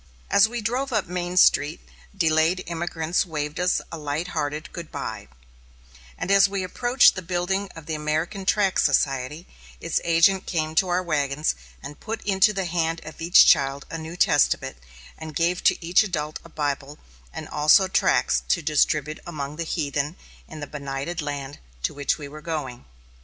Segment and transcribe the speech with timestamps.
[0.31, 1.79] As we drove up Main Street,
[2.17, 5.27] delayed emigrants waved us a light hearted good bye,
[6.17, 9.45] and as we approached the building of the American Tract Society,
[9.79, 11.53] its agent came to our wagons
[11.83, 14.77] and put into the hand of each child a New Testament,
[15.19, 16.97] and gave to each adult a Bible,
[17.31, 20.15] and also tracts to distribute among the heathen
[20.47, 22.85] in the benighted land to which we were going.